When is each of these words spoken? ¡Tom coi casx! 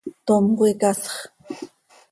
¡Tom 0.27 0.43
coi 0.57 0.73
casx! 0.81 1.09